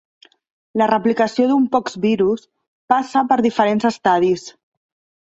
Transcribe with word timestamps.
La 0.81 0.87
replicació 0.91 1.45
d'un 1.51 1.69
poxvirus 1.77 2.49
passa 2.97 3.27
per 3.31 3.41
diferents 3.51 3.91
estadis. 3.95 4.53